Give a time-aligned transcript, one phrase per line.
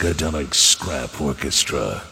[0.00, 2.02] Psychedelic Scrap Orchestra.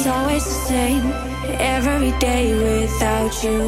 [0.05, 1.13] is always the same
[1.61, 3.59] every day without you.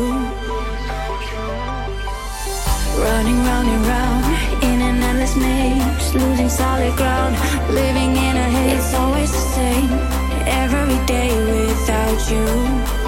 [3.05, 4.25] Running round and round
[4.63, 7.37] in an endless maze, losing solid ground,
[7.71, 8.79] living in a haze.
[8.79, 9.91] It's always the same
[10.63, 13.06] every day without you.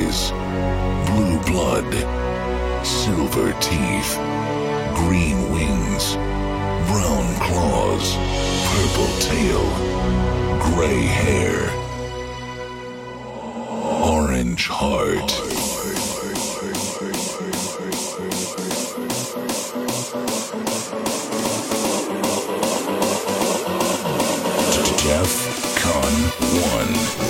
[0.00, 0.30] eyes,
[1.10, 1.90] blue blood,
[2.84, 4.16] silver teeth,
[4.94, 6.14] green wings,
[6.88, 8.16] brown claws,
[8.66, 9.64] purple tail,
[10.74, 11.70] gray hair,
[14.02, 15.30] orange heart.
[25.02, 25.32] Jeff
[25.82, 26.12] Con
[27.24, 27.29] 1.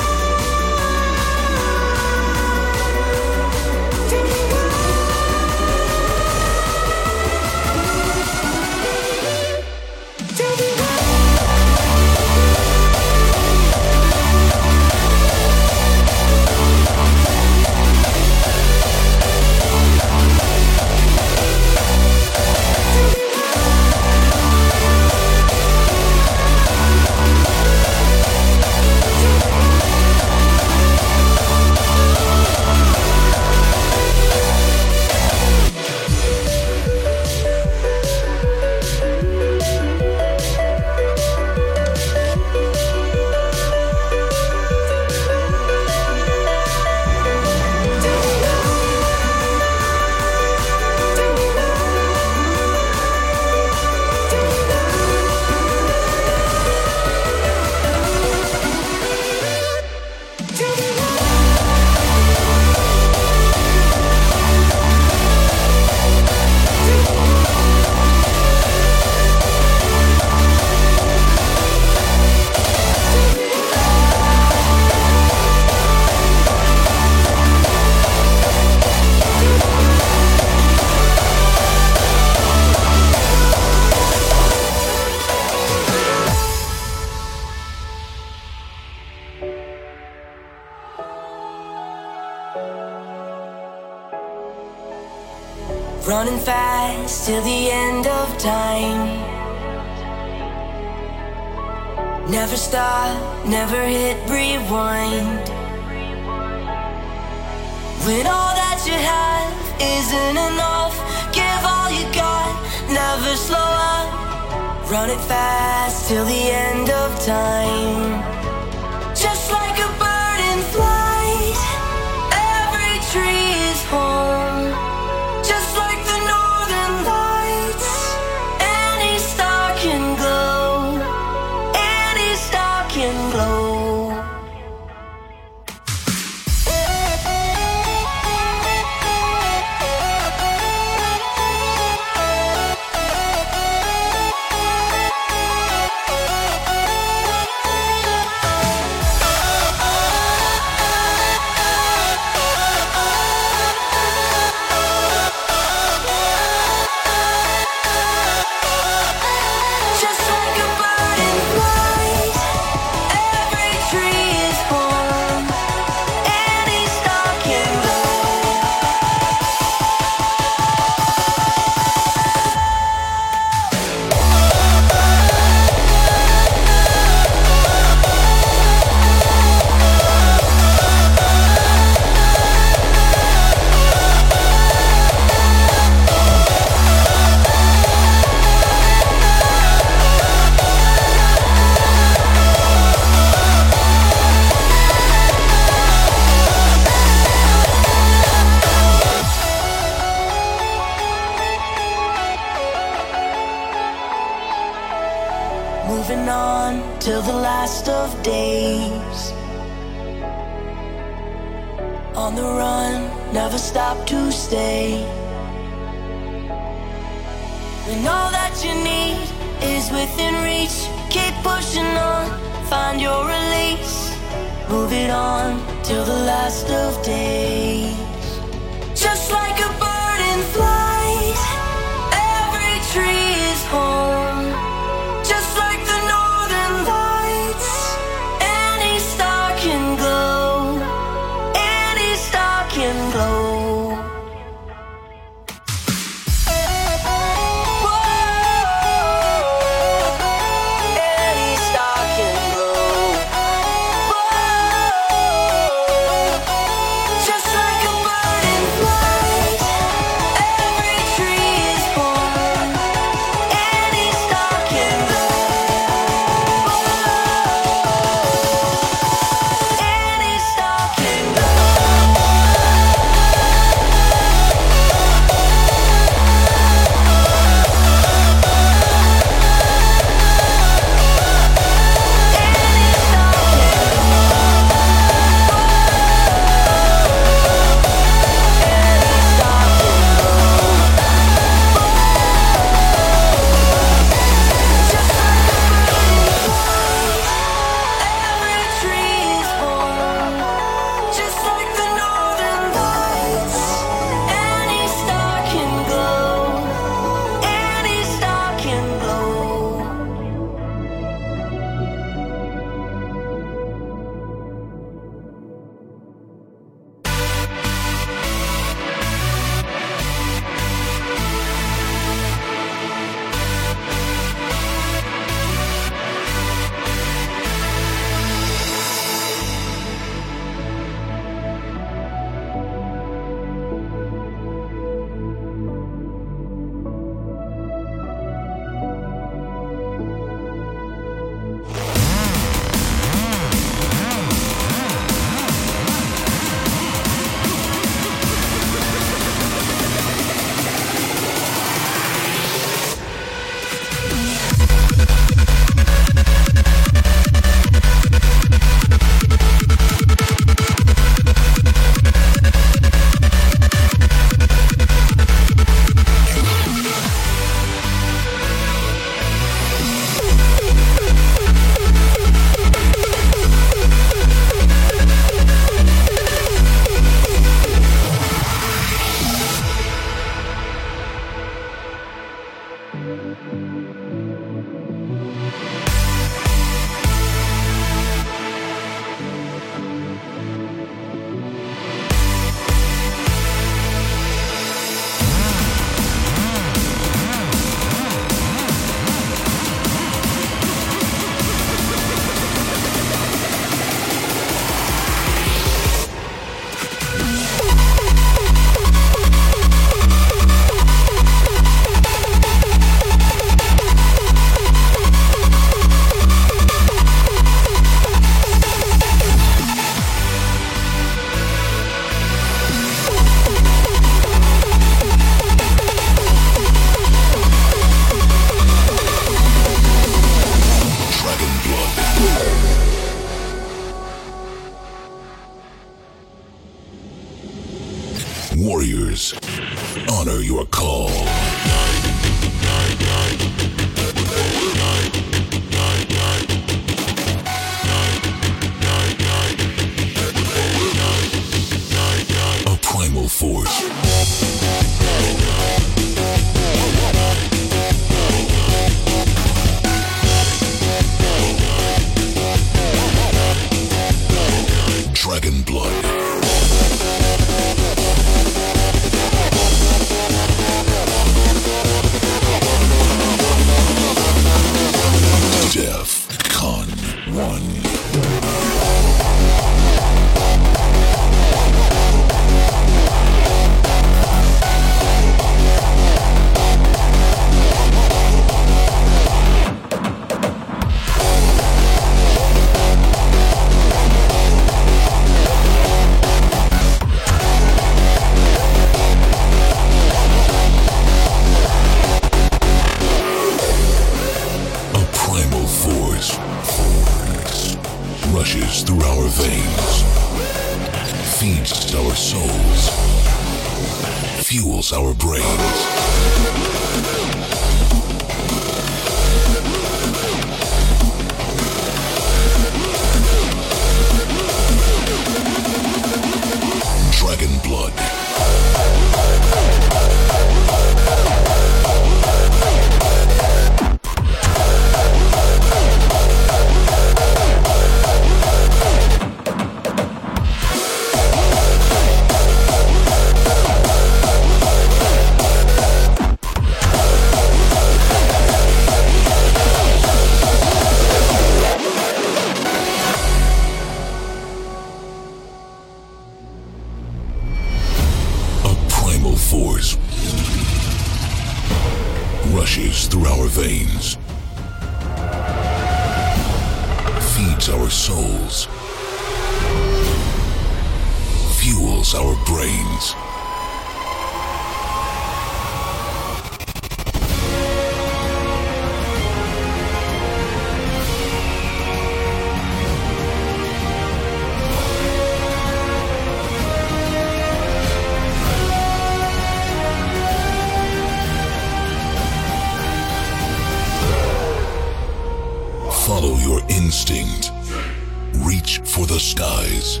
[599.18, 600.00] The skies.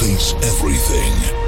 [0.00, 1.39] Face everything.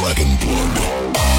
[0.00, 1.29] Dragon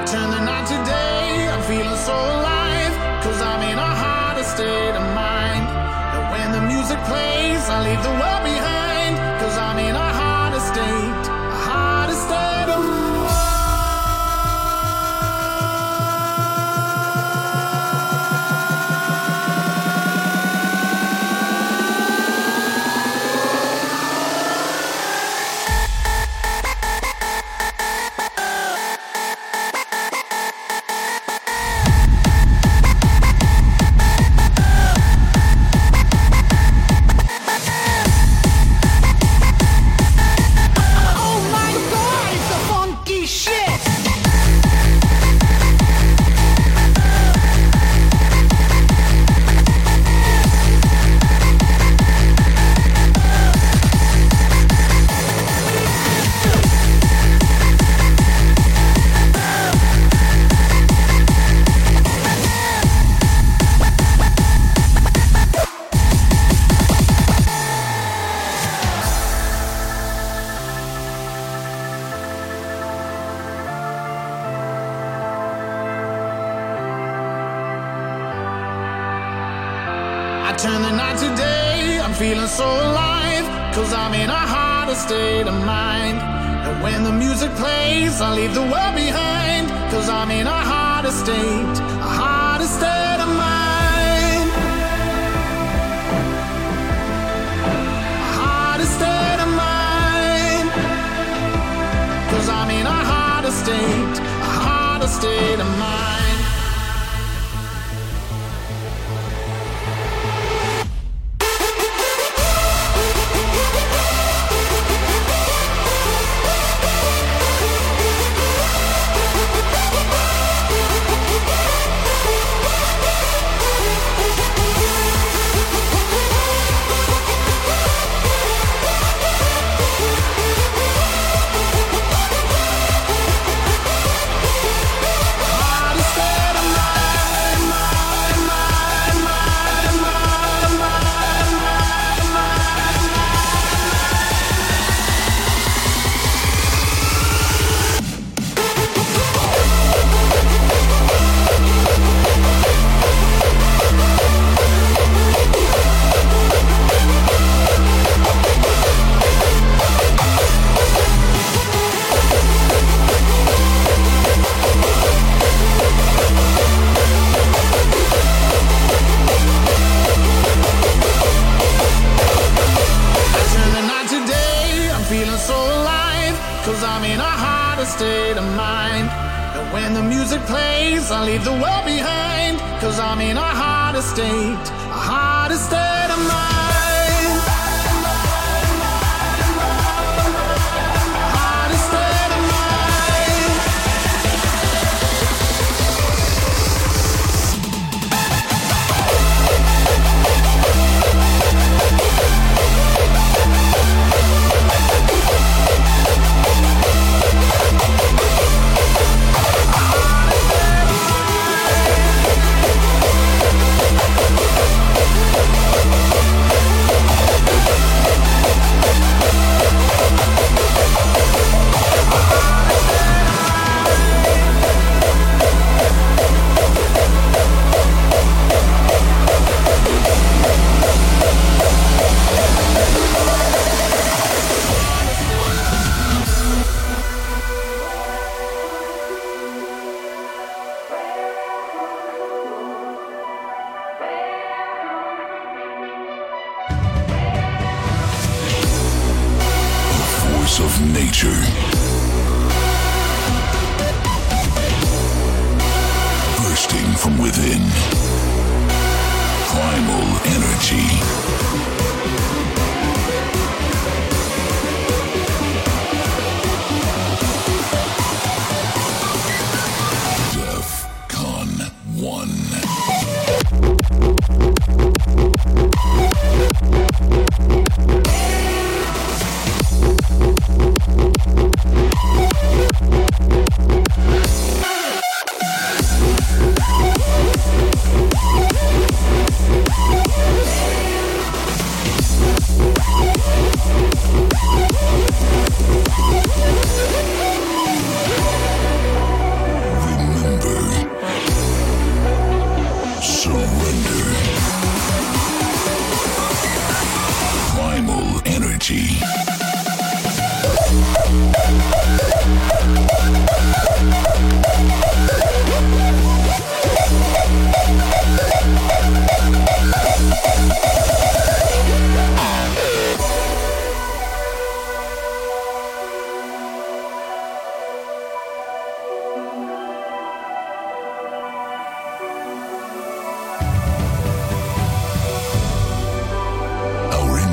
[0.00, 4.44] Turning turn the night to day, I'm feeling so alive, cause I'm in a harder
[4.44, 5.68] state of mind.
[6.16, 10.09] And when the music plays, I leave the world behind, cause I'm in a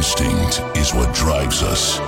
[0.08, 2.00] instinct is what drives us.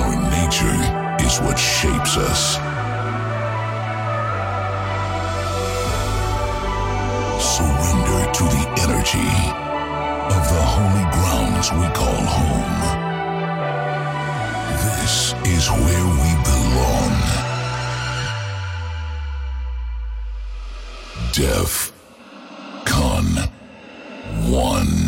[0.00, 0.80] Our nature
[1.26, 2.56] is what shapes us.
[7.56, 9.32] Surrender to the energy
[10.36, 12.80] of the holy grounds we call home.
[15.00, 17.14] This is where we belong.
[21.34, 21.92] Def
[22.86, 23.26] Con
[24.50, 25.01] 1.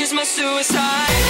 [0.00, 1.24] is my suicide.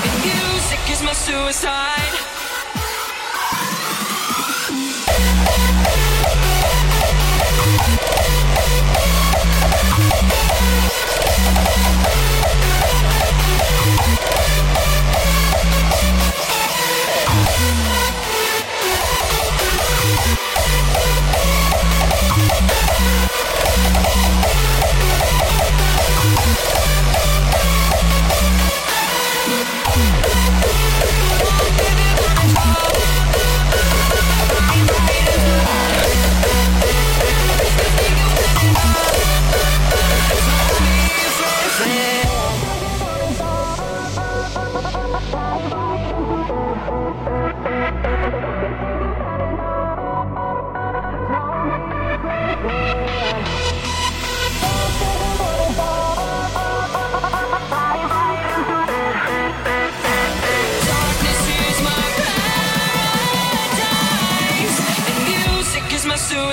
[0.05, 2.12] And music is my suicide.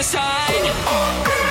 [0.02, 1.49] suicide.